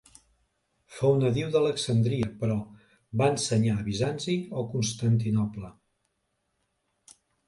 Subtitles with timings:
[0.99, 2.55] Fou nadiu d'Alexandria, però
[3.21, 5.71] va ensenyar a Bizanci o Constantinoble.